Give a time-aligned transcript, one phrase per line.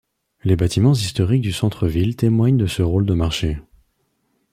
[0.43, 3.59] Les bâtiments historiques du centre-ville témoignent de ce rôle de marché.